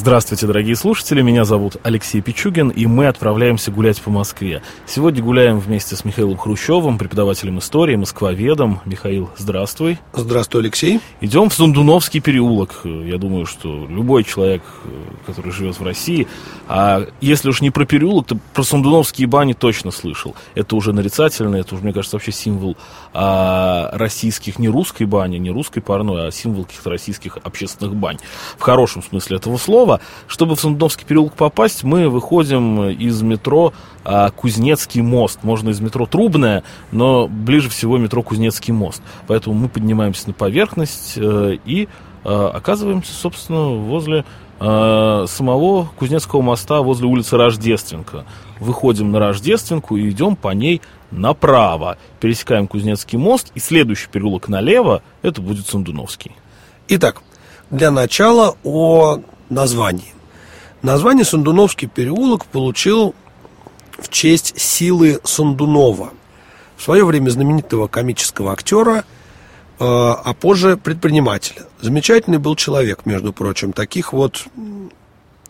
Здравствуйте, 0.00 0.46
дорогие 0.46 0.76
слушатели, 0.76 1.22
меня 1.22 1.44
зовут 1.44 1.78
Алексей 1.82 2.20
Пичугин, 2.20 2.68
и 2.68 2.86
мы 2.86 3.08
отправляемся 3.08 3.72
гулять 3.72 4.00
по 4.00 4.10
Москве. 4.10 4.62
Сегодня 4.86 5.24
гуляем 5.24 5.58
вместе 5.58 5.96
с 5.96 6.04
Михаилом 6.04 6.36
Хрущевым, 6.36 6.98
преподавателем 6.98 7.58
истории, 7.58 7.96
москвоведом. 7.96 8.80
Михаил, 8.84 9.28
здравствуй. 9.36 9.98
Здравствуй, 10.12 10.60
Алексей. 10.60 11.00
Идем 11.20 11.48
в 11.48 11.54
Сундуновский 11.54 12.20
переулок. 12.20 12.82
Я 12.84 13.18
думаю, 13.18 13.44
что 13.44 13.88
любой 13.88 14.22
человек, 14.22 14.62
который 15.26 15.50
живет 15.50 15.80
в 15.80 15.82
России, 15.82 16.28
а 16.68 17.04
если 17.20 17.48
уж 17.48 17.60
не 17.60 17.70
про 17.70 17.84
переулок, 17.84 18.28
то 18.28 18.38
про 18.54 18.62
Сундуновские 18.62 19.26
бани 19.26 19.52
точно 19.52 19.90
слышал. 19.90 20.36
Это 20.54 20.76
уже 20.76 20.92
нарицательно, 20.92 21.56
это 21.56 21.74
уже, 21.74 21.82
мне 21.82 21.92
кажется, 21.92 22.14
вообще 22.14 22.30
символ 22.30 22.76
а, 23.12 23.90
российских, 23.94 24.60
не 24.60 24.68
русской 24.68 25.06
бани, 25.06 25.38
не 25.38 25.50
русской 25.50 25.80
парной, 25.80 26.28
а 26.28 26.30
символ 26.30 26.66
каких-то 26.66 26.88
российских 26.88 27.38
общественных 27.42 27.96
бань. 27.96 28.18
В 28.56 28.62
хорошем 28.62 29.02
смысле 29.02 29.38
этого 29.38 29.56
слова 29.56 29.88
Чтобы 30.26 30.56
в 30.56 30.60
Сундовский 30.60 31.06
переулок 31.06 31.34
попасть, 31.34 31.84
мы 31.84 32.08
выходим 32.08 32.88
из 32.90 33.22
метро 33.22 33.72
а, 34.04 34.30
Кузнецкий 34.30 35.02
мост. 35.02 35.40
Можно 35.42 35.70
из 35.70 35.80
метро 35.80 36.06
Трубная, 36.06 36.62
но 36.92 37.28
ближе 37.28 37.68
всего 37.68 37.98
метро 37.98 38.22
Кузнецкий 38.22 38.72
мост. 38.72 39.02
Поэтому 39.26 39.54
мы 39.54 39.68
поднимаемся 39.68 40.28
на 40.28 40.34
поверхность 40.34 41.14
э, 41.16 41.58
и 41.64 41.88
э, 42.24 42.50
оказываемся, 42.54 43.12
собственно, 43.12 43.68
возле 43.68 44.24
э, 44.60 45.24
самого 45.28 45.90
Кузнецкого 45.96 46.42
моста, 46.42 46.80
возле 46.80 47.06
улицы 47.06 47.36
Рождественка. 47.36 48.24
Выходим 48.60 49.12
на 49.12 49.18
Рождественку 49.18 49.96
и 49.96 50.08
идем 50.10 50.36
по 50.36 50.48
ней 50.54 50.80
направо. 51.10 51.98
Пересекаем 52.20 52.66
Кузнецкий 52.66 53.18
мост, 53.18 53.52
и 53.54 53.60
следующий 53.60 54.08
переулок 54.08 54.48
налево, 54.48 55.02
это 55.22 55.40
будет 55.40 55.66
Сундуновский. 55.66 56.32
Итак, 56.88 57.22
для 57.70 57.90
начала 57.90 58.56
о 58.64 59.20
названии. 59.50 60.14
Название 60.82 61.24
Сандуновский 61.24 61.88
переулок 61.88 62.46
получил 62.46 63.14
в 63.98 64.08
честь 64.08 64.58
силы 64.58 65.20
Сандунова, 65.24 66.12
в 66.76 66.82
свое 66.82 67.04
время 67.04 67.30
знаменитого 67.30 67.88
комического 67.88 68.52
актера, 68.52 68.98
э, 68.98 69.02
а 69.80 70.34
позже 70.34 70.76
предпринимателя. 70.76 71.62
Замечательный 71.80 72.38
был 72.38 72.54
человек, 72.54 73.06
между 73.06 73.32
прочим. 73.32 73.72
Таких 73.72 74.12
вот 74.12 74.46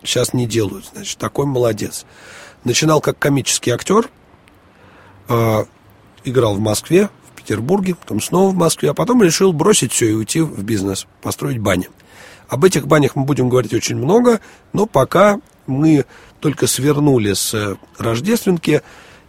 сейчас 0.03 0.33
не 0.33 0.47
делают, 0.47 0.89
значит, 0.93 1.17
такой 1.17 1.45
молодец. 1.45 2.05
Начинал 2.63 3.01
как 3.01 3.19
комический 3.19 3.71
актер, 3.71 4.09
э, 5.27 5.65
играл 6.23 6.55
в 6.55 6.59
Москве, 6.59 7.09
в 7.31 7.37
Петербурге, 7.37 7.95
потом 7.95 8.19
снова 8.21 8.49
в 8.51 8.55
Москве, 8.55 8.89
а 8.89 8.93
потом 8.93 9.21
решил 9.21 9.53
бросить 9.53 9.93
все 9.93 10.09
и 10.09 10.13
уйти 10.13 10.41
в 10.41 10.63
бизнес, 10.63 11.05
построить 11.21 11.59
бани. 11.59 11.89
Об 12.49 12.65
этих 12.65 12.87
банях 12.87 13.15
мы 13.15 13.25
будем 13.25 13.47
говорить 13.47 13.73
очень 13.73 13.95
много, 13.95 14.41
но 14.73 14.87
пока 14.87 15.39
мы 15.67 16.05
только 16.39 16.65
свернули 16.65 17.33
с 17.33 17.53
э, 17.53 17.75
Рождественки, 17.99 18.81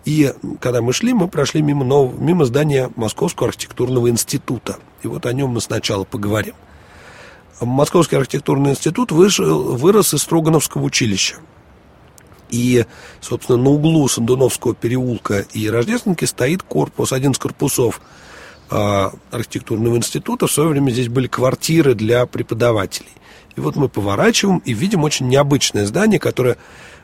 и 0.06 0.32
когда 0.60 0.80
мы 0.80 0.94
шли, 0.94 1.12
мы 1.12 1.28
прошли 1.28 1.60
мимо, 1.60 1.84
нового, 1.84 2.18
мимо 2.18 2.46
здания 2.46 2.90
Московского 2.96 3.50
архитектурного 3.50 4.08
института. 4.08 4.78
И 5.02 5.06
вот 5.06 5.26
о 5.26 5.32
нем 5.34 5.50
мы 5.50 5.60
сначала 5.60 6.04
поговорим. 6.04 6.54
Московский 7.60 8.16
архитектурный 8.16 8.70
институт 8.70 9.12
вышел, 9.12 9.76
вырос 9.76 10.14
из 10.14 10.22
Строгановского 10.22 10.82
училища. 10.82 11.36
И, 12.48 12.86
собственно, 13.20 13.58
на 13.58 13.68
углу 13.68 14.08
Сандуновского 14.08 14.74
переулка 14.74 15.40
и 15.52 15.68
Рождественки 15.68 16.24
стоит 16.24 16.62
корпус, 16.62 17.12
один 17.12 17.32
из 17.32 17.38
корпусов 17.38 18.00
архитектурного 18.70 19.96
института. 19.96 20.46
В 20.46 20.52
свое 20.52 20.70
время 20.70 20.90
здесь 20.90 21.08
были 21.08 21.26
квартиры 21.26 21.94
для 21.94 22.26
преподавателей. 22.26 23.10
И 23.56 23.60
вот 23.60 23.76
мы 23.76 23.88
поворачиваем 23.88 24.58
и 24.58 24.72
видим 24.72 25.04
очень 25.04 25.28
необычное 25.28 25.86
здание, 25.86 26.20
которое 26.20 26.56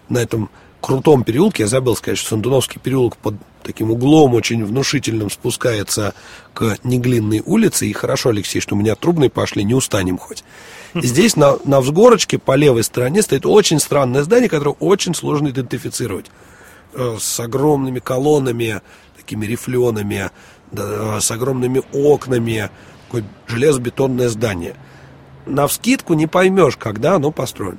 на 0.09 0.19
этом 0.19 0.49
крутом 0.81 1.25
переулке, 1.25 1.65
я 1.65 1.66
забыл 1.69 1.97
сказать, 1.97 2.19
что 2.19 2.31
Сандуновский 2.31 2.81
переулок 2.81 3.16
под 3.16 3.34
таким 3.65 3.91
углом 3.91 4.34
очень 4.34 4.65
внушительным 4.65 5.31
спускается 5.31 6.15
к 6.55 6.78
Неглинной 6.84 7.43
улице. 7.44 7.87
И 7.87 7.93
хорошо, 7.93 8.28
Алексей, 8.28 8.60
что 8.60 8.76
у 8.76 8.78
меня 8.78 8.94
трубные 8.94 9.28
пошли, 9.28 9.65
не 9.65 9.75
устанем 9.75 10.19
хоть. 10.19 10.44
И 10.94 11.06
здесь 11.06 11.34
на, 11.34 11.59
на 11.65 11.81
взгорочке 11.81 12.38
по 12.38 12.55
левой 12.55 12.84
стороне 12.84 13.22
стоит 13.22 13.44
очень 13.44 13.81
странное 13.81 14.22
здание, 14.22 14.49
которое 14.49 14.76
очень 14.78 15.15
сложно 15.15 15.49
идентифицировать. 15.49 16.26
Э, 16.94 17.16
с 17.21 17.41
огромными 17.41 17.99
колоннами, 17.99 18.81
такими 19.26 19.44
рифленами, 19.44 20.31
да, 20.70 21.20
с 21.20 21.31
огромными 21.32 21.82
окнами, 21.92 22.70
такое 23.06 23.25
железобетонное 23.48 24.28
здание. 24.28 24.76
На 25.47 25.66
вскидку 25.66 26.14
не 26.14 26.28
поймешь, 26.28 26.76
когда 26.76 27.16
оно 27.16 27.32
построено. 27.32 27.78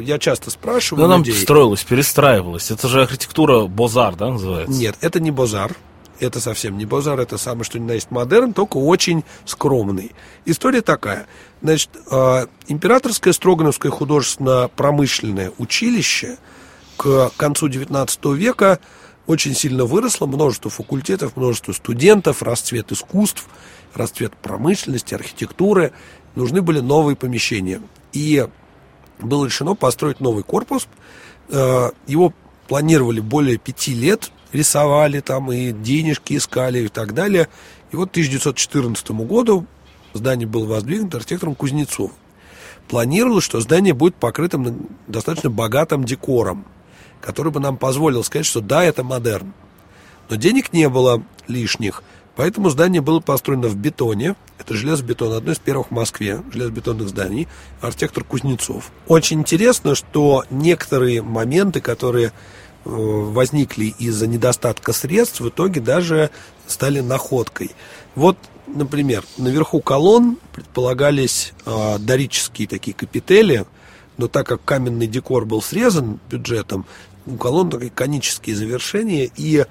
Я 0.00 0.18
часто 0.18 0.50
спрашиваю 0.50 1.06
Но 1.06 1.16
людей... 1.16 1.32
нам 1.32 1.42
строилось, 1.42 1.84
перестраивалось. 1.84 2.70
Это 2.70 2.88
же 2.88 3.02
архитектура 3.02 3.66
Бозар, 3.66 4.16
да, 4.16 4.30
называется? 4.30 4.78
Нет, 4.78 4.96
это 5.00 5.20
не 5.20 5.30
Бозар. 5.30 5.74
Это 6.20 6.40
совсем 6.40 6.76
не 6.76 6.84
базар, 6.84 7.20
это 7.20 7.38
самое 7.38 7.62
что 7.62 7.78
ни 7.78 7.84
на 7.84 7.92
есть 7.92 8.10
модерн, 8.10 8.52
только 8.52 8.76
очень 8.76 9.22
скромный. 9.44 10.10
История 10.46 10.82
такая. 10.82 11.26
Значит, 11.62 11.90
э, 12.10 12.46
Императорское 12.66 13.32
Строгановское 13.32 13.92
художественно-промышленное 13.92 15.52
училище 15.58 16.38
к 16.96 17.30
концу 17.36 17.68
XIX 17.68 18.34
века 18.34 18.80
очень 19.28 19.54
сильно 19.54 19.84
выросло, 19.84 20.26
множество 20.26 20.70
факультетов, 20.70 21.36
множество 21.36 21.72
студентов, 21.72 22.42
расцвет 22.42 22.90
искусств, 22.92 23.46
расцвет 23.94 24.34
промышленности, 24.34 25.14
архитектуры. 25.14 25.92
Нужны 26.34 26.62
были 26.62 26.80
новые 26.80 27.14
помещения. 27.14 27.82
И 28.14 28.48
было 29.20 29.44
решено 29.44 29.74
построить 29.74 30.20
новый 30.20 30.44
корпус. 30.44 30.88
Э, 31.50 31.90
его 32.06 32.32
планировали 32.68 33.20
более 33.20 33.58
пяти 33.58 33.92
лет, 33.92 34.32
рисовали 34.52 35.20
там 35.20 35.52
и 35.52 35.72
денежки 35.72 36.34
искали 36.34 36.86
и 36.86 36.88
так 36.88 37.12
далее. 37.12 37.48
И 37.92 37.96
вот 37.96 38.08
к 38.08 38.12
1914 38.12 39.10
году 39.10 39.66
здание 40.14 40.48
было 40.48 40.64
воздвигнуто 40.64 41.18
архитектором 41.18 41.54
Кузнецовым. 41.54 42.14
Планировалось, 42.88 43.44
что 43.44 43.60
здание 43.60 43.92
будет 43.92 44.14
покрытым 44.14 44.88
достаточно 45.06 45.50
богатым 45.50 46.04
декором– 46.04 46.64
который 47.20 47.52
бы 47.52 47.60
нам 47.60 47.76
позволил 47.76 48.24
сказать, 48.24 48.46
что 48.46 48.60
да, 48.60 48.84
это 48.84 49.04
модерн. 49.04 49.52
Но 50.28 50.36
денег 50.36 50.72
не 50.72 50.88
было 50.88 51.22
лишних, 51.46 52.02
поэтому 52.36 52.70
здание 52.70 53.00
было 53.00 53.20
построено 53.20 53.68
в 53.68 53.76
бетоне. 53.76 54.36
Это 54.58 54.74
железобетон, 54.74 55.32
одно 55.32 55.52
из 55.52 55.58
первых 55.58 55.88
в 55.88 55.90
Москве 55.92 56.42
железобетонных 56.52 57.08
зданий, 57.08 57.48
архитектор 57.80 58.24
Кузнецов. 58.24 58.92
Очень 59.06 59.40
интересно, 59.40 59.94
что 59.94 60.44
некоторые 60.50 61.22
моменты, 61.22 61.80
которые 61.80 62.26
э, 62.26 62.30
возникли 62.84 63.94
из-за 63.98 64.26
недостатка 64.26 64.92
средств, 64.92 65.40
в 65.40 65.48
итоге 65.48 65.80
даже 65.80 66.30
стали 66.66 67.00
находкой. 67.00 67.70
Вот, 68.14 68.36
например, 68.66 69.24
наверху 69.38 69.80
колонн 69.80 70.38
предполагались 70.52 71.54
э, 71.64 71.98
дорические 71.98 72.68
такие 72.68 72.94
капители, 72.94 73.64
но 74.18 74.28
так 74.28 74.46
как 74.46 74.64
каменный 74.64 75.06
декор 75.06 75.46
был 75.46 75.62
срезан 75.62 76.20
бюджетом, 76.28 76.84
у 77.26 77.36
колонн 77.36 77.70
такие 77.70 77.90
конические 77.90 78.56
завершения, 78.56 79.30
и 79.36 79.64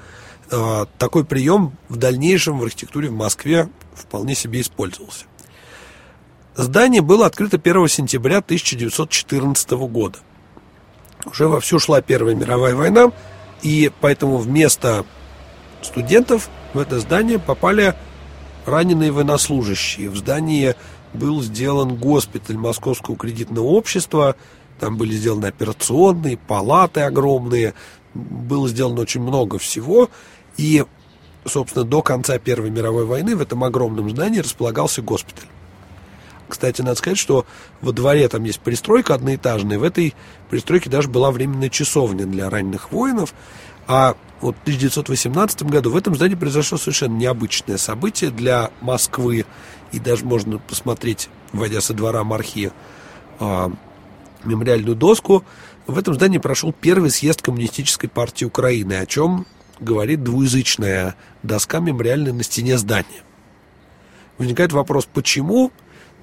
э, 0.49 0.85
такой 0.97 1.25
прием 1.25 1.73
в 1.89 1.97
дальнейшем 1.97 2.59
в 2.59 2.63
архитектуре 2.63 3.09
в 3.09 3.13
Москве 3.13 3.69
вполне 3.93 4.35
себе 4.35 4.61
использовался. 4.61 5.25
Здание 6.55 7.01
было 7.01 7.27
открыто 7.27 7.57
1 7.57 7.87
сентября 7.87 8.37
1914 8.37 9.71
года. 9.71 10.17
Уже 11.25 11.47
вовсю 11.47 11.77
шла 11.77 12.01
Первая 12.01 12.33
мировая 12.35 12.73
война, 12.73 13.11
и 13.61 13.91
поэтому 14.01 14.37
вместо 14.37 15.05
студентов 15.81 16.49
в 16.73 16.79
это 16.79 16.99
здание 16.99 17.37
попали 17.37 17.95
раненые 18.65 19.11
военнослужащие. 19.11 20.09
В 20.09 20.17
здании 20.17 20.75
был 21.17 21.41
сделан 21.41 21.95
госпиталь 21.95 22.57
Московского 22.57 23.17
кредитного 23.17 23.65
общества, 23.65 24.35
там 24.79 24.97
были 24.97 25.13
сделаны 25.13 25.47
операционные, 25.47 26.37
палаты 26.37 27.01
огромные, 27.01 27.73
было 28.13 28.67
сделано 28.69 29.01
очень 29.01 29.21
много 29.21 29.57
всего. 29.57 30.09
И, 30.57 30.85
собственно, 31.45 31.85
до 31.85 32.01
конца 32.01 32.37
Первой 32.39 32.69
мировой 32.69 33.05
войны 33.05 33.35
в 33.35 33.41
этом 33.41 33.63
огромном 33.63 34.09
здании 34.09 34.39
располагался 34.39 35.01
госпиталь. 35.01 35.47
Кстати, 36.47 36.81
надо 36.81 36.95
сказать, 36.95 37.17
что 37.17 37.45
во 37.81 37.91
дворе 37.91 38.27
там 38.29 38.43
есть 38.43 38.59
пристройка 38.61 39.15
одноэтажная. 39.15 39.79
В 39.79 39.83
этой 39.83 40.15
пристройке 40.49 40.89
даже 40.89 41.09
была 41.09 41.31
временная 41.31 41.69
часовня 41.69 42.25
для 42.25 42.49
раненых 42.49 42.91
воинов. 42.91 43.33
А 43.87 44.15
вот 44.41 44.55
в 44.57 44.61
1918 44.61 45.63
году 45.63 45.91
в 45.91 45.97
этом 45.97 46.15
здании 46.15 46.35
произошло 46.35 46.77
совершенно 46.77 47.15
необычное 47.15 47.77
событие 47.77 48.29
для 48.29 48.71
Москвы. 48.81 49.45
И 49.91 49.99
даже 49.99 50.25
можно 50.25 50.59
посмотреть, 50.59 51.29
войдя 51.53 51.81
со 51.81 51.93
двора 51.93 52.23
Мархи, 52.23 52.71
а, 53.39 53.71
мемориальную 54.43 54.95
доску. 54.95 55.43
В 55.87 55.97
этом 55.97 56.13
здании 56.13 56.37
прошел 56.37 56.73
первый 56.73 57.09
съезд 57.09 57.41
Коммунистической 57.41 58.09
партии 58.09 58.45
Украины, 58.45 58.93
о 58.93 59.05
чем 59.05 59.45
говорит 59.79 60.23
двуязычная 60.23 61.15
доска 61.43 61.79
мемориальная 61.79 62.33
на 62.33 62.43
стене 62.43 62.77
здания. 62.77 63.23
Возникает 64.37 64.73
вопрос, 64.73 65.07
почему? 65.11 65.71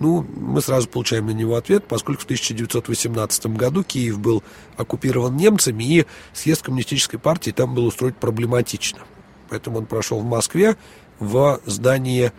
Ну, 0.00 0.26
мы 0.36 0.60
сразу 0.60 0.88
получаем 0.88 1.26
на 1.26 1.30
него 1.30 1.54
ответ, 1.54 1.84
поскольку 1.86 2.22
в 2.22 2.24
1918 2.24 3.46
году 3.46 3.84
Киев 3.84 4.18
был 4.18 4.42
оккупирован 4.76 5.36
немцами, 5.36 5.84
и 5.84 6.06
съезд 6.32 6.62
коммунистической 6.62 7.18
партии 7.18 7.52
там 7.52 7.74
был 7.74 7.86
устроить 7.86 8.16
проблематично. 8.16 9.00
Поэтому 9.48 9.78
он 9.78 9.86
прошел 9.86 10.20
в 10.20 10.24
Москве 10.24 10.76
в 11.20 11.60
здании 11.64 12.32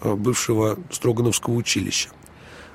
э, 0.00 0.14
бывшего 0.14 0.78
Строгановского 0.90 1.54
училища. 1.54 2.08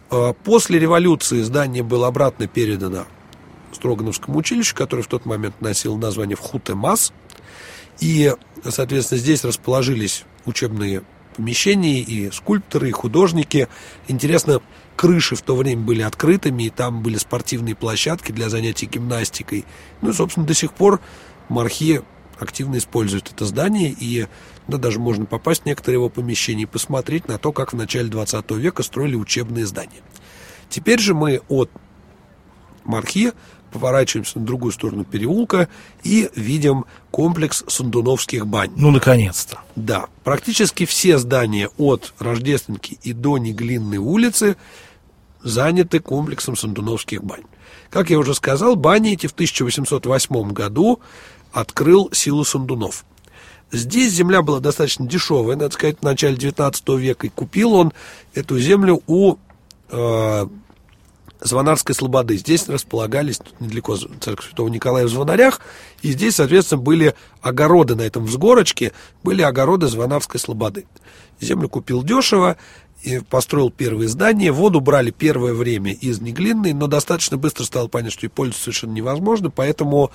Э, 0.09 0.33
после 0.43 0.79
революции 0.79 1.41
здание 1.41 1.83
было 1.83 2.07
обратно 2.07 2.47
передано 2.47 3.05
Строгановскому 3.73 4.37
училищу, 4.37 4.75
которое 4.75 5.03
в 5.03 5.07
тот 5.07 5.25
момент 5.25 5.59
носило 5.59 5.97
название 5.97 6.37
Вхутемас. 6.37 7.11
И, 7.99 8.33
соответственно, 8.63 9.19
здесь 9.19 9.43
расположились 9.43 10.23
учебные 10.45 11.03
помещения 11.35 11.99
и 11.99 12.31
скульпторы, 12.31 12.89
и 12.89 12.91
художники. 12.91 13.67
Интересно, 14.07 14.61
крыши 14.95 15.35
в 15.35 15.41
то 15.41 15.55
время 15.55 15.81
были 15.81 16.01
открытыми, 16.01 16.63
и 16.63 16.69
там 16.69 17.01
были 17.01 17.17
спортивные 17.17 17.75
площадки 17.75 18.31
для 18.31 18.49
занятий 18.49 18.85
гимнастикой. 18.85 19.65
Ну 20.01 20.09
и, 20.09 20.13
собственно, 20.13 20.45
до 20.45 20.53
сих 20.53 20.73
пор 20.73 20.99
Мархи 21.49 22.01
активно 22.39 22.77
используют 22.77 23.31
это 23.31 23.45
здание, 23.45 23.95
и 23.97 24.27
да, 24.67 24.77
даже 24.77 24.99
можно 24.99 25.25
попасть 25.25 25.63
в 25.63 25.65
некоторые 25.65 25.97
его 25.97 26.09
помещения 26.09 26.63
и 26.63 26.67
посмотреть 26.67 27.27
на 27.27 27.37
то, 27.37 27.51
как 27.51 27.73
в 27.73 27.75
начале 27.75 28.09
20 28.09 28.51
века 28.51 28.83
строили 28.83 29.15
учебные 29.15 29.65
здания. 29.65 30.01
Теперь 30.69 30.99
же 30.99 31.13
мы 31.13 31.41
от 31.49 31.69
Мархи 32.83 33.33
поворачиваемся 33.71 34.39
на 34.39 34.45
другую 34.45 34.71
сторону 34.71 35.03
переулка 35.03 35.69
и 36.03 36.29
видим 36.35 36.85
комплекс 37.09 37.63
Сандуновских 37.67 38.45
бань. 38.45 38.71
Ну, 38.75 38.91
наконец-то. 38.91 39.59
Да, 39.75 40.07
практически 40.23 40.85
все 40.85 41.17
здания 41.17 41.69
от 41.77 42.13
Рождественки 42.19 42.99
и 43.03 43.13
до 43.13 43.37
Неглинной 43.37 43.97
улицы 43.97 44.57
заняты 45.41 45.99
комплексом 45.99 46.55
Сандуновских 46.55 47.23
бань. 47.23 47.43
Как 47.89 48.09
я 48.09 48.19
уже 48.19 48.33
сказал, 48.35 48.75
бани 48.75 49.13
эти 49.13 49.27
в 49.27 49.31
1808 49.31 50.51
году 50.51 50.99
открыл 51.51 52.09
Силу 52.13 52.45
Сандунов. 52.45 53.05
Здесь 53.71 54.13
земля 54.13 54.41
была 54.41 54.59
достаточно 54.59 55.07
дешевая, 55.07 55.55
надо 55.55 55.73
сказать, 55.73 55.97
в 55.99 56.03
начале 56.03 56.35
19 56.35 56.89
века. 56.89 57.27
И 57.27 57.29
купил 57.29 57.73
он 57.73 57.93
эту 58.33 58.59
землю 58.59 59.01
у 59.07 59.37
э, 59.89 60.47
Звонарской 61.41 61.95
Слободы. 61.95 62.37
Здесь 62.37 62.69
располагались 62.69 63.39
недалеко 63.59 63.95
церковь 63.95 64.47
Святого 64.47 64.69
Николая 64.69 65.05
в 65.05 65.09
Звонарях, 65.09 65.61
и 66.01 66.11
здесь, 66.11 66.35
соответственно, 66.35 66.81
были 66.81 67.15
огороды 67.41 67.95
на 67.95 68.01
этом 68.01 68.25
взгорочке, 68.25 68.93
были 69.23 69.41
огороды 69.41 69.87
Звонарской 69.87 70.39
Слободы. 70.39 70.85
Землю 71.39 71.67
купил 71.69 72.03
дешево, 72.03 72.57
и 73.03 73.19
построил 73.19 73.71
первые 73.71 74.07
здания. 74.07 74.51
Воду 74.51 74.79
брали 74.79 75.11
первое 75.11 75.53
время 75.53 75.91
из 75.91 76.21
Неглинной, 76.21 76.73
но 76.73 76.87
достаточно 76.87 77.37
быстро 77.37 77.63
стало 77.63 77.87
понятно, 77.87 78.11
что 78.11 78.25
и 78.27 78.29
пользоваться 78.29 78.65
совершенно 78.65 78.91
невозможно, 78.91 79.49
поэтому 79.49 80.11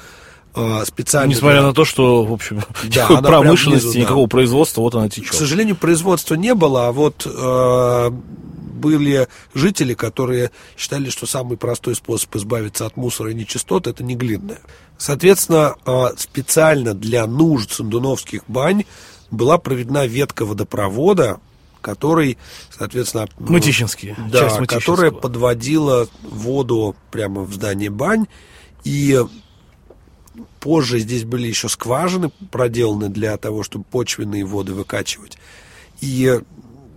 э, 0.55 0.85
специально... 0.87 1.29
Несмотря 1.31 1.63
на 1.63 1.73
то, 1.73 1.85
что, 1.85 2.25
в 2.25 2.33
общем, 2.33 2.63
да, 2.95 3.07
промышленности, 3.23 3.87
внизу, 3.87 3.99
никакого 3.99 4.27
да. 4.27 4.31
производства, 4.31 4.81
вот 4.83 4.95
она 4.95 5.09
течет. 5.09 5.31
К 5.31 5.35
сожалению, 5.35 5.77
производства 5.77 6.37
не 6.37 6.55
было, 6.55 6.89
а 6.89 6.93
вот 6.93 7.27
э, 7.27 8.11
были 8.77 9.29
жители, 9.55 9.95
которые 9.95 10.51
считали, 10.77 11.11
что 11.11 11.27
самый 11.27 11.57
простой 11.57 11.97
способ 11.97 12.35
избавиться 12.37 12.87
от 12.87 12.97
мусора 12.97 13.33
и 13.33 13.35
нечистот– 13.35 13.87
это 13.89 14.05
не 14.05 14.15
глинная. 14.15 14.61
Соответственно, 14.99 15.75
а, 15.85 16.13
специально 16.17 16.95
для 16.95 17.27
нужд 17.27 17.73
сандуновских 17.73 18.43
бань 18.49 18.85
была 19.31 19.59
проведена 19.59 20.07
ветка 20.07 20.45
водопровода, 20.45 21.41
который, 21.81 22.39
соответственно... 22.71 23.29
Мытищинский. 23.39 24.17
Да, 24.31 24.49
которая 24.67 25.11
подводила 25.11 26.09
воду 26.23 26.97
прямо 27.11 27.43
в 27.43 27.55
здание 27.55 27.91
бань. 27.91 28.27
И 28.83 29.21
позже 30.61 30.99
здесь 30.99 31.25
были 31.25 31.47
еще 31.47 31.69
скважины 31.69 32.31
проделаны 32.51 33.09
для 33.09 33.37
того, 33.37 33.63
чтобы 33.63 33.85
почвенные 33.85 34.45
воды 34.45 34.73
выкачивать. 34.75 35.39
И 36.01 36.41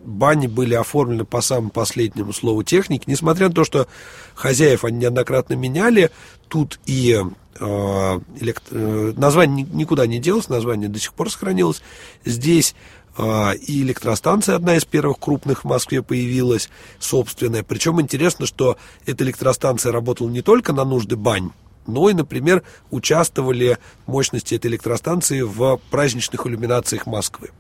бани 0.04 0.48
были 0.48 0.74
оформлены 0.74 1.26
по 1.26 1.42
самому 1.42 1.70
последнему 1.70 2.34
слову 2.34 2.64
техники, 2.64 3.04
несмотря 3.08 3.50
на 3.50 3.54
то, 3.54 3.64
что 3.64 3.88
хозяев 4.36 4.86
они 4.86 5.00
неоднократно 5.00 5.54
меняли, 5.54 6.12
тут 6.48 6.80
и 6.86 7.18
э, 7.60 8.20
электро... 8.40 8.78
Э, 8.78 9.14
название 9.16 9.66
никуда 9.72 10.08
не 10.08 10.20
делось, 10.20 10.50
название 10.50 10.90
до 10.90 11.00
сих 11.00 11.14
пор 11.14 11.32
сохранилось. 11.32 11.82
Здесь 12.26 12.76
э, 13.18 13.56
и 13.56 13.82
электростанция, 13.82 14.56
одна 14.56 14.76
из 14.76 14.86
первых 14.86 15.20
крупных 15.20 15.64
в 15.64 15.68
Москве 15.68 16.02
появилась, 16.02 16.70
собственная. 17.00 17.64
Причем 17.64 18.00
интересно, 18.02 18.46
что 18.46 18.78
эта 19.06 19.24
электростанция 19.24 19.92
работала 19.92 20.30
не 20.30 20.42
только 20.42 20.74
на 20.74 20.86
нужды 20.86 21.16
бань, 21.16 21.52
но 21.88 22.10
и, 22.10 22.14
например, 22.14 22.64
участвовали 22.92 23.78
мощности 24.06 24.56
этой 24.56 24.68
электростанции 24.68 25.42
в 25.42 25.80
праздничных 25.90 26.46
иллюминациях 26.46 27.06
Москвы. 27.06 27.52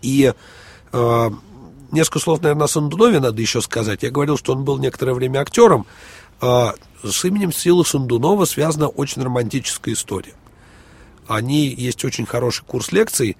И 0.00 0.32
э, 0.92 1.30
Несколько 1.92 2.18
слов, 2.20 2.40
наверное, 2.40 2.64
о 2.64 2.68
Сандунове 2.68 3.20
надо 3.20 3.40
еще 3.40 3.60
сказать. 3.60 4.02
Я 4.02 4.10
говорил, 4.10 4.38
что 4.38 4.54
он 4.54 4.64
был 4.64 4.78
некоторое 4.78 5.12
время 5.12 5.40
актером. 5.40 5.86
А 6.40 6.74
с 7.04 7.24
именем 7.24 7.52
Силы 7.52 7.84
Сандунова 7.84 8.46
связана 8.46 8.88
очень 8.88 9.22
романтическая 9.22 9.94
история. 9.94 10.34
Они 11.28 11.68
есть 11.68 12.04
очень 12.04 12.26
хороший 12.26 12.64
курс 12.64 12.92
лекций. 12.92 13.36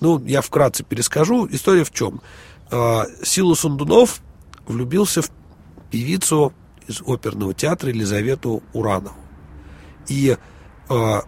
Ну, 0.00 0.22
я 0.26 0.42
вкратце 0.42 0.82
перескажу. 0.82 1.46
История 1.50 1.84
в 1.84 1.92
чем? 1.92 2.20
А, 2.72 3.06
Сила 3.22 3.54
Сундунов 3.54 4.20
влюбился 4.66 5.22
в 5.22 5.30
певицу 5.90 6.52
из 6.88 7.02
оперного 7.06 7.54
театра 7.54 7.90
Елизавету 7.90 8.62
Уранову. 8.72 9.14
И 10.08 10.36
а, 10.88 11.22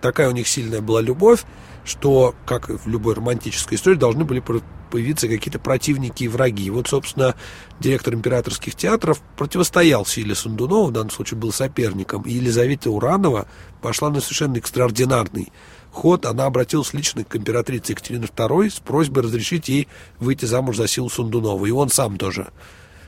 такая 0.00 0.30
у 0.30 0.32
них 0.32 0.48
сильная 0.48 0.80
была 0.80 1.02
любовь, 1.02 1.44
что, 1.84 2.34
как 2.46 2.70
в 2.70 2.88
любой 2.88 3.14
романтической 3.14 3.76
истории, 3.76 3.96
должны 3.96 4.24
были 4.24 4.42
появиться 4.90 5.28
какие-то 5.28 5.58
противники 5.58 6.24
и 6.24 6.28
враги. 6.28 6.70
Вот, 6.70 6.88
собственно, 6.88 7.34
директор 7.78 8.14
императорских 8.14 8.74
театров 8.74 9.22
противостоял 9.36 10.04
Силе 10.04 10.34
Сундунова, 10.34 10.88
в 10.88 10.92
данном 10.92 11.10
случае 11.10 11.38
был 11.38 11.52
соперником, 11.52 12.22
и 12.22 12.32
Елизавета 12.32 12.90
Уранова 12.90 13.46
пошла 13.80 14.10
на 14.10 14.20
совершенно 14.20 14.58
экстраординарный 14.58 15.52
ход. 15.92 16.26
Она 16.26 16.46
обратилась 16.46 16.92
лично 16.92 17.24
к 17.24 17.36
императрице 17.36 17.92
Екатерине 17.92 18.26
II 18.26 18.70
с 18.70 18.80
просьбой 18.80 19.22
разрешить 19.22 19.68
ей 19.68 19.88
выйти 20.18 20.44
замуж 20.44 20.76
за 20.76 20.86
Силу 20.88 21.08
Сундунова. 21.08 21.64
И 21.66 21.70
он 21.70 21.88
сам 21.88 22.18
тоже 22.18 22.48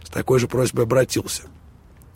с 0.04 0.10
такой 0.10 0.38
же 0.38 0.48
просьбой 0.48 0.84
обратился. 0.84 1.44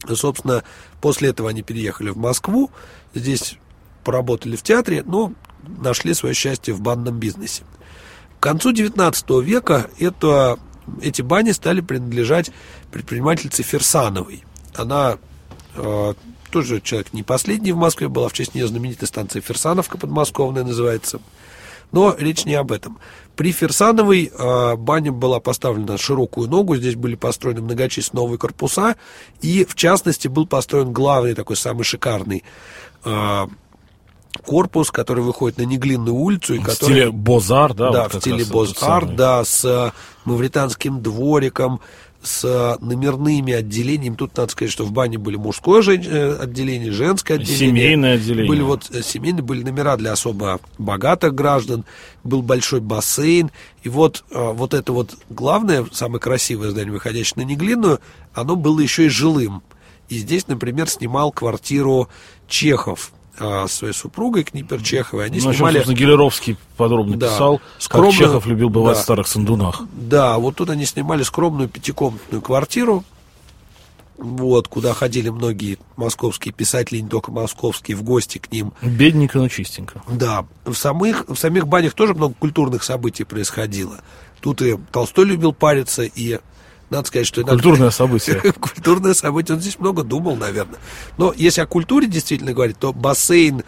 И, 0.08 0.14
собственно, 0.14 0.62
после 1.00 1.30
этого 1.30 1.50
они 1.50 1.62
переехали 1.62 2.11
в 2.11 2.16
Москву, 2.16 2.70
здесь 3.14 3.56
поработали 4.04 4.56
в 4.56 4.62
театре, 4.62 5.02
но 5.04 5.32
нашли 5.66 6.14
свое 6.14 6.35
счастье 6.35 6.73
в 6.75 6.80
банном 6.80 7.18
бизнесе. 7.18 7.64
К 8.38 8.43
концу 8.43 8.73
XIX 8.73 9.43
века 9.43 9.90
это, 9.99 10.59
эти 11.00 11.23
бани 11.23 11.52
стали 11.52 11.81
принадлежать 11.81 12.50
предпринимательнице 12.93 13.62
Ферсановой. 13.62 14.45
Она 14.75 15.19
э, 15.75 16.14
тоже 16.50 16.81
человек 16.81 17.12
не 17.12 17.23
последний 17.23 17.73
в 17.73 17.76
Москве, 17.76 18.09
была 18.09 18.28
в 18.28 18.33
честь 18.33 18.55
нее 18.55 18.66
знаменитая 18.66 19.07
станция 19.07 19.43
Ферсановка 19.43 19.99
подмосковная 19.99 20.64
называется. 20.64 21.21
Но 21.93 22.14
речь 22.19 22.45
не 22.45 22.55
об 22.55 22.73
этом. 22.73 22.99
При 23.37 23.52
Ферсановой 23.52 24.33
э, 24.33 24.76
баня 24.76 25.12
была 25.12 25.40
поставлена 25.40 25.93
на 25.93 25.99
широкую 25.99 26.49
ногу, 26.49 26.76
здесь 26.76 26.95
были 26.95 27.14
построены 27.14 27.61
многочисленные 27.61 28.23
новые 28.23 28.38
корпуса, 28.38 28.97
и 29.40 29.64
в 29.64 29.75
частности 29.75 30.28
был 30.28 30.47
построен 30.47 30.93
главный 30.93 31.35
такой 31.35 31.57
самый 31.57 31.85
шикарный 31.85 32.43
э, 33.05 33.47
корпус, 34.43 34.90
который 34.90 35.23
выходит 35.23 35.59
на 35.59 35.62
Неглинную 35.62 36.14
улицу. 36.14 36.55
И 36.55 36.59
в 36.59 36.64
который, 36.64 36.76
стиле 36.76 37.11
Бозар, 37.11 37.75
да? 37.75 37.90
Да, 37.90 38.02
вот 38.05 38.14
в 38.14 38.21
стиле 38.21 38.45
Бозар, 38.45 39.07
да, 39.07 39.45
с 39.45 39.64
э, 39.64 39.93
мавританским 40.25 41.02
двориком, 41.02 41.81
с 42.23 42.45
э, 42.45 42.85
номерными 42.85 43.52
отделениями. 43.52 44.16
Тут 44.16 44.37
надо 44.37 44.50
сказать, 44.52 44.73
что 44.73 44.85
в 44.85 44.93
бане 44.93 45.19
были 45.19 45.37
мужское 45.37 45.83
жен... 45.83 46.02
Э, 46.07 46.37
отделение, 46.40 46.93
женское 46.93 47.35
отделение. 47.35 47.69
Семейное 47.69 48.14
отделение. 48.14 48.49
Были 48.49 48.62
вот 48.62 48.90
семейные, 49.02 49.43
были 49.43 49.62
номера 49.62 49.97
для 49.97 50.12
особо 50.12 50.61
богатых 50.78 51.35
граждан, 51.35 51.85
был 52.25 52.43
большой 52.43 52.81
бассейн. 52.81 53.50
И 53.83 53.88
вот, 53.88 54.25
вот 54.31 54.75
это 54.75 54.93
вот 54.93 55.16
главное, 55.31 55.87
самое 55.93 56.21
красивое 56.21 56.71
здание, 56.71 56.93
выходящее 56.93 57.45
на 57.45 57.49
Неглинную, 57.49 58.00
оно 58.35 58.57
было 58.57 58.81
еще 58.81 59.07
и 59.07 59.09
жилым. 59.09 59.62
И 60.09 60.19
здесь, 60.19 60.47
например, 60.47 60.88
снимал 60.88 61.33
квартиру 61.33 62.09
Чехов, 62.49 63.12
а, 63.38 63.66
своей 63.69 63.93
супругой 63.93 64.45
Книпер 64.45 64.83
Чеховой. 64.83 65.26
Они 65.26 65.40
ну, 65.40 65.52
снимали... 65.52 65.83
Чем, 65.83 65.95
Гелеровский 65.95 66.57
подробно 66.76 67.16
да, 67.16 67.28
писал, 67.28 67.61
скромную... 67.78 68.12
как 68.12 68.21
Чехов 68.21 68.47
любил 68.47 68.71
бывать 68.71 68.97
да, 68.97 69.00
в 69.00 69.05
старых 69.05 69.26
сандунах. 69.28 69.83
Да, 69.93 70.38
вот 70.38 70.57
тут 70.57 70.71
они 70.71 70.87
снимали 70.87 71.23
скромную 71.23 71.69
пятикомнатную 71.69 72.43
квартиру. 72.43 73.05
вот, 74.19 74.69
куда 74.69 74.95
ходили 74.95 75.28
многие 75.28 75.78
московские 75.97 76.52
писатели, 76.52 77.00
не 77.00 77.09
только 77.09 77.31
московские, 77.31 77.97
в 77.97 78.02
гости 78.02 78.38
к 78.38 78.50
ним. 78.50 78.73
Бедненько, 78.83 79.38
но 79.38 79.49
чистенько. 79.49 80.02
Да, 80.09 80.47
в 80.64 80.75
самых, 80.75 81.28
в 81.28 81.37
самих 81.37 81.66
банях 81.69 81.95
тоже 81.95 82.14
много 82.14 82.35
культурных 82.35 82.83
событий 82.83 83.25
происходило. 83.25 83.99
Тут 84.40 84.62
и 84.62 84.78
Толстой 84.93 85.26
любил 85.26 85.52
париться, 85.52 86.02
и 86.02 86.38
надо 86.90 87.09
сказать, 87.09 87.26
что... 87.26 87.43
Культурное 87.43 87.90
событие. 87.90 88.40
Культурное 88.61 89.14
событие. 89.14 89.57
Он 89.57 89.61
здесь 89.61 89.78
много 89.78 90.02
думал, 90.02 90.37
наверное. 90.37 90.78
Но 91.19 91.33
если 91.37 91.61
о 91.61 91.66
культуре 91.66 92.07
действительно 92.07 92.52
говорить, 92.52 92.78
то 92.78 92.93
бассейн 92.93 93.62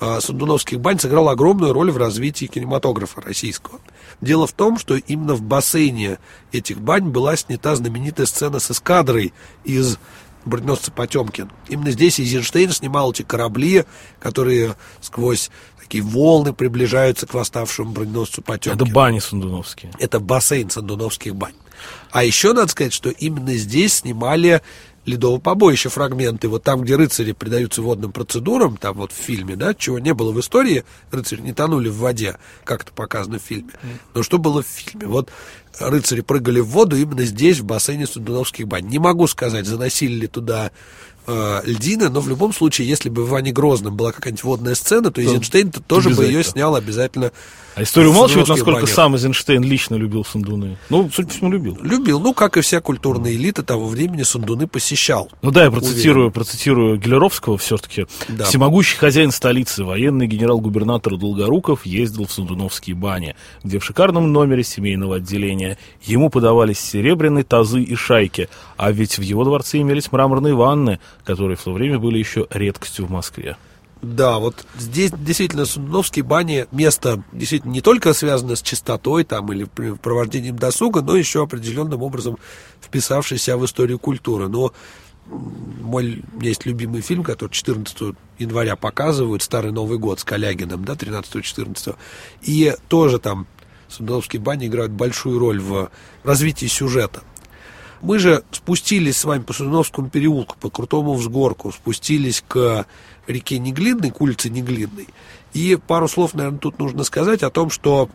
э, 0.00 0.20
Сандуновских 0.20 0.80
бань 0.80 0.98
сыграл 0.98 1.28
огромную 1.28 1.72
роль 1.72 1.90
в 1.90 1.96
развитии 1.96 2.46
кинематографа 2.46 3.20
российского. 3.20 3.80
Дело 4.20 4.46
в 4.46 4.52
том, 4.52 4.78
что 4.78 4.96
именно 4.96 5.34
в 5.34 5.42
бассейне 5.42 6.18
этих 6.50 6.80
бань 6.80 7.08
была 7.08 7.36
снята 7.36 7.74
знаменитая 7.76 8.26
сцена 8.26 8.58
с 8.58 8.70
эскадрой 8.70 9.32
из 9.64 9.98
броненосца 10.44 10.90
Потемкин. 10.90 11.50
Именно 11.68 11.90
здесь 11.90 12.20
Эйзенштейн 12.20 12.70
снимал 12.70 13.12
эти 13.12 13.22
корабли, 13.22 13.84
которые 14.20 14.76
сквозь 15.00 15.50
такие 15.80 16.02
волны 16.02 16.52
приближаются 16.52 17.26
к 17.26 17.34
восставшему 17.34 17.92
броненосцу 17.92 18.42
Потемкин. 18.42 18.80
Это 18.80 18.92
бани 18.92 19.18
сандуновские. 19.18 19.92
Это 19.98 20.20
бассейн 20.20 20.70
Сандуновских 20.70 21.34
бань. 21.34 21.54
А 22.10 22.24
еще 22.24 22.52
надо 22.52 22.68
сказать, 22.68 22.92
что 22.92 23.10
именно 23.10 23.54
здесь 23.54 23.94
снимали 23.94 24.62
ледового 25.04 25.40
побоища 25.40 25.90
фрагменты, 25.90 26.48
вот 26.48 26.62
там, 26.62 26.82
где 26.82 26.96
рыцари 26.96 27.32
предаются 27.32 27.82
водным 27.82 28.12
процедурам, 28.12 28.76
там 28.76 28.96
вот 28.96 29.12
в 29.12 29.16
фильме, 29.16 29.56
да, 29.56 29.74
чего 29.74 29.98
не 29.98 30.14
было 30.14 30.32
в 30.32 30.38
истории, 30.38 30.84
рыцари 31.10 31.40
не 31.40 31.52
тонули 31.52 31.88
в 31.88 31.96
воде, 31.96 32.38
как 32.64 32.82
это 32.82 32.92
показано 32.92 33.38
в 33.38 33.42
фильме. 33.42 33.72
Но 34.14 34.22
что 34.22 34.38
было 34.38 34.62
в 34.62 34.66
фильме? 34.66 35.06
Вот 35.06 35.30
рыцари 35.78 36.20
прыгали 36.20 36.60
в 36.60 36.68
воду 36.68 36.96
именно 36.96 37.24
здесь, 37.24 37.60
в 37.60 37.64
бассейне 37.64 38.06
Сундуновских 38.06 38.66
бань. 38.66 38.86
Не 38.86 38.98
могу 38.98 39.26
сказать, 39.26 39.66
заносили 39.66 40.12
ли 40.12 40.26
туда 40.26 40.70
э, 41.26 41.60
льдины, 41.64 42.08
но 42.08 42.20
в 42.20 42.28
любом 42.28 42.52
случае, 42.52 42.88
если 42.88 43.08
бы 43.08 43.24
в 43.24 43.30
Иване 43.30 43.52
Грозном 43.52 43.96
была 43.96 44.12
какая-нибудь 44.12 44.44
водная 44.44 44.74
сцена, 44.74 45.10
то 45.10 45.20
Эйзенштейн 45.20 45.68
-то 45.68 45.82
тоже 45.86 46.10
бы 46.10 46.24
ее 46.24 46.44
снял 46.44 46.74
обязательно. 46.74 47.32
А 47.74 47.82
история 47.84 48.08
умалчивает, 48.08 48.48
насколько 48.48 48.80
банях. 48.80 48.90
сам 48.90 49.14
Эйзенштейн 49.14 49.62
лично 49.62 49.94
любил 49.94 50.24
Сундуны? 50.24 50.76
Ну, 50.90 51.08
судя 51.12 51.28
по 51.28 51.34
всему, 51.34 51.50
любил. 51.50 51.78
Любил. 51.80 52.20
Ну, 52.20 52.34
как 52.34 52.58
и 52.58 52.60
вся 52.60 52.80
культурная 52.80 53.32
элита 53.32 53.62
того 53.62 53.86
времени, 53.86 54.24
Сундуны 54.24 54.66
посещал. 54.66 55.30
Ну 55.40 55.50
да, 55.50 55.64
я 55.64 55.70
процитирую, 55.70 56.30
процитирую 56.30 56.98
Гелеровского 56.98 57.56
все-таки. 57.56 58.06
Да. 58.28 58.44
Всемогущий 58.44 58.98
хозяин 58.98 59.30
столицы, 59.30 59.84
военный 59.84 60.26
генерал-губернатор 60.26 61.16
Долгоруков 61.16 61.86
ездил 61.86 62.26
в 62.26 62.32
Сундуновские 62.32 62.94
бани, 62.94 63.36
где 63.64 63.78
в 63.78 63.84
шикарном 63.84 64.32
номере 64.32 64.64
семейного 64.64 65.16
отделения 65.16 65.61
ему 66.02 66.30
подавались 66.30 66.78
серебряные 66.78 67.44
тазы 67.44 67.82
и 67.82 67.94
шайки, 67.94 68.48
а 68.76 68.92
ведь 68.92 69.18
в 69.18 69.22
его 69.22 69.44
дворце 69.44 69.78
имелись 69.78 70.12
мраморные 70.12 70.54
ванны, 70.54 71.00
которые 71.24 71.56
в 71.56 71.62
то 71.62 71.72
время 71.72 71.98
были 71.98 72.18
еще 72.18 72.46
редкостью 72.50 73.06
в 73.06 73.10
Москве. 73.10 73.56
Да, 74.02 74.40
вот 74.40 74.66
здесь 74.76 75.12
действительно 75.16 75.64
Сундуновские 75.64 76.24
бани 76.24 76.66
место 76.72 77.22
действительно 77.30 77.70
не 77.70 77.80
только 77.80 78.12
связано 78.14 78.56
с 78.56 78.62
чистотой 78.62 79.22
там 79.22 79.52
или 79.52 79.64
провождением 79.64 80.56
досуга, 80.56 81.02
но 81.02 81.14
еще 81.14 81.44
определенным 81.44 82.02
образом 82.02 82.36
вписавшийся 82.80 83.56
в 83.56 83.64
историю 83.64 84.00
культуры. 84.00 84.48
Но 84.48 84.72
мой, 85.26 86.24
есть 86.40 86.66
любимый 86.66 87.00
фильм, 87.00 87.22
который 87.22 87.52
14 87.52 88.16
января 88.38 88.74
показывают, 88.74 89.42
«Старый 89.42 89.70
Новый 89.70 89.98
год» 89.98 90.18
с 90.18 90.24
Калягином, 90.24 90.84
да, 90.84 90.94
13-14. 90.94 91.94
И 92.42 92.74
тоже 92.88 93.20
там 93.20 93.46
Сундуновские 93.92 94.40
бани 94.40 94.66
играют 94.66 94.92
большую 94.92 95.38
роль 95.38 95.60
в 95.60 95.90
развитии 96.24 96.66
сюжета. 96.66 97.22
Мы 98.00 98.18
же 98.18 98.42
спустились 98.50 99.18
с 99.18 99.24
вами 99.24 99.42
по 99.42 99.52
Судновскому 99.52 100.08
переулку, 100.08 100.56
по 100.58 100.70
крутому 100.70 101.14
взгорку, 101.14 101.70
спустились 101.70 102.42
к 102.46 102.86
реке 103.28 103.58
Неглинной, 103.58 104.10
к 104.10 104.20
улице 104.20 104.50
Неглинной. 104.50 105.08
И 105.52 105.78
пару 105.86 106.08
слов, 106.08 106.34
наверное, 106.34 106.58
тут 106.58 106.78
нужно 106.78 107.04
сказать 107.04 107.42
о 107.42 107.50
том, 107.50 107.70
что 107.70 108.08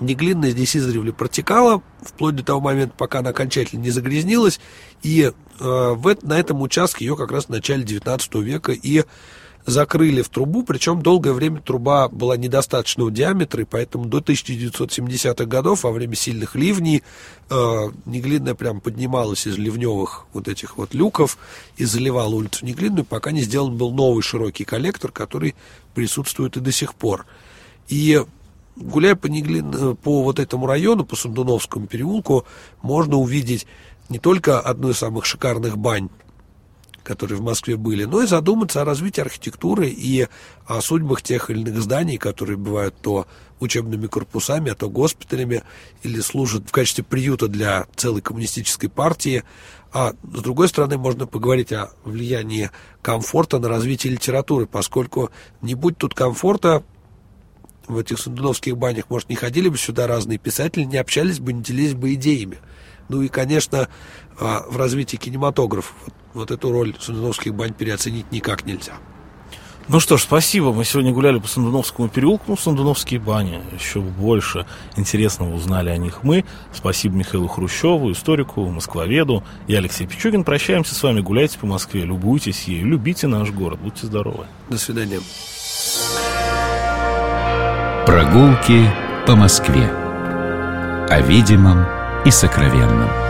Неглинная 0.00 0.50
здесь 0.50 0.76
издревле 0.76 1.12
протекала, 1.12 1.82
вплоть 2.02 2.36
до 2.36 2.42
того 2.42 2.60
момента, 2.60 2.94
пока 2.96 3.20
она 3.20 3.30
окончательно 3.30 3.80
не 3.80 3.90
загрязнилась. 3.90 4.60
И 5.02 5.22
э, 5.22 5.32
в, 5.58 6.16
на 6.22 6.38
этом 6.38 6.60
участке 6.62 7.04
ее 7.04 7.16
как 7.16 7.32
раз 7.32 7.46
в 7.46 7.48
начале 7.50 7.84
19 7.84 8.34
века 8.36 8.72
и 8.72 9.04
закрыли 9.66 10.22
в 10.22 10.28
трубу, 10.28 10.62
причем 10.62 11.02
долгое 11.02 11.32
время 11.32 11.60
труба 11.60 12.08
была 12.08 12.36
недостаточного 12.36 13.10
диаметра, 13.10 13.62
и 13.62 13.66
поэтому 13.66 14.06
до 14.06 14.18
1970-х 14.18 15.44
годов 15.44 15.84
во 15.84 15.92
время 15.92 16.14
сильных 16.14 16.54
ливней 16.54 17.02
э, 17.50 17.90
Неглинная 18.06 18.54
прям 18.54 18.80
поднималась 18.80 19.46
из 19.46 19.58
ливневых 19.58 20.26
вот 20.32 20.48
этих 20.48 20.76
вот 20.76 20.94
люков 20.94 21.38
и 21.76 21.84
заливала 21.84 22.34
улицу 22.34 22.64
Неглинную, 22.64 23.04
пока 23.04 23.32
не 23.32 23.42
сделан 23.42 23.76
был 23.76 23.92
новый 23.92 24.22
широкий 24.22 24.64
коллектор, 24.64 25.12
который 25.12 25.54
присутствует 25.94 26.56
и 26.56 26.60
до 26.60 26.72
сих 26.72 26.94
пор. 26.94 27.26
И 27.88 28.24
гуляя 28.76 29.14
по, 29.14 29.26
Неглин, 29.26 29.96
по 29.96 30.22
вот 30.22 30.38
этому 30.38 30.66
району, 30.66 31.04
по 31.04 31.16
Сундуновскому 31.16 31.86
переулку, 31.86 32.46
можно 32.82 33.16
увидеть 33.16 33.66
не 34.08 34.18
только 34.18 34.60
одну 34.60 34.90
из 34.90 34.98
самых 34.98 35.24
шикарных 35.26 35.76
бань 35.76 36.08
которые 37.10 37.38
в 37.38 37.42
Москве 37.42 37.76
были, 37.76 38.04
но 38.04 38.22
и 38.22 38.26
задуматься 38.28 38.82
о 38.82 38.84
развитии 38.84 39.20
архитектуры 39.20 39.88
и 39.88 40.28
о 40.64 40.80
судьбах 40.80 41.22
тех 41.22 41.50
или 41.50 41.58
иных 41.58 41.82
зданий, 41.82 42.18
которые 42.18 42.56
бывают 42.56 42.94
то 43.02 43.26
учебными 43.58 44.06
корпусами, 44.06 44.70
а 44.70 44.76
то 44.76 44.88
госпиталями, 44.88 45.64
или 46.04 46.20
служат 46.20 46.68
в 46.68 46.70
качестве 46.70 47.02
приюта 47.02 47.48
для 47.48 47.88
целой 47.96 48.22
коммунистической 48.22 48.88
партии. 48.88 49.42
А 49.92 50.12
с 50.22 50.40
другой 50.40 50.68
стороны, 50.68 50.98
можно 50.98 51.26
поговорить 51.26 51.72
о 51.72 51.90
влиянии 52.04 52.70
комфорта 53.02 53.58
на 53.58 53.68
развитие 53.68 54.12
литературы, 54.12 54.66
поскольку 54.66 55.30
не 55.62 55.74
будь 55.74 55.98
тут 55.98 56.14
комфорта, 56.14 56.84
в 57.88 57.98
этих 57.98 58.20
сундуновских 58.20 58.76
банях, 58.76 59.06
может, 59.08 59.28
не 59.28 59.34
ходили 59.34 59.68
бы 59.68 59.76
сюда 59.76 60.06
разные 60.06 60.38
писатели, 60.38 60.84
не 60.84 60.96
общались 60.96 61.40
бы, 61.40 61.52
не 61.52 61.60
делились 61.60 61.94
бы 61.94 62.14
идеями. 62.14 62.58
Ну 63.08 63.20
и, 63.22 63.26
конечно, 63.26 63.88
а, 64.38 64.64
в 64.68 64.76
развитии 64.76 65.16
кинематографа 65.16 65.92
вот 66.34 66.50
эту 66.50 66.72
роль 66.72 66.94
Сундуновских 66.98 67.54
бань 67.54 67.72
переоценить 67.72 68.30
никак 68.32 68.66
нельзя. 68.66 68.94
Ну 69.88 69.98
что 69.98 70.16
ж, 70.16 70.22
спасибо. 70.22 70.72
Мы 70.72 70.84
сегодня 70.84 71.12
гуляли 71.12 71.40
по 71.40 71.48
Сандуновскому 71.48 72.08
переулку, 72.08 72.44
ну, 72.46 72.56
Сандуновские 72.56 73.18
бани. 73.18 73.60
Еще 73.76 74.00
больше 74.00 74.64
интересного 74.96 75.52
узнали 75.52 75.90
о 75.90 75.96
них 75.96 76.22
мы. 76.22 76.44
Спасибо 76.72 77.16
Михаилу 77.16 77.48
Хрущеву, 77.48 78.12
историку, 78.12 78.64
москвоведу. 78.66 79.42
Я 79.66 79.78
Алексей 79.78 80.06
Пичугин. 80.06 80.44
Прощаемся 80.44 80.94
с 80.94 81.02
вами. 81.02 81.20
Гуляйте 81.22 81.58
по 81.58 81.66
Москве, 81.66 82.04
любуйтесь 82.04 82.64
ею, 82.64 82.86
любите 82.86 83.26
наш 83.26 83.50
город. 83.50 83.80
Будьте 83.80 84.06
здоровы. 84.06 84.46
До 84.68 84.78
свидания. 84.78 85.18
Прогулки 88.06 88.88
по 89.26 89.34
Москве. 89.34 89.90
О 91.08 91.20
видимом 91.20 91.84
и 92.24 92.30
сокровенном. 92.30 93.29